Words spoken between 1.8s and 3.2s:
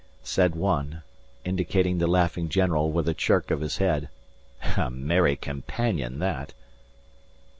the laughing general with a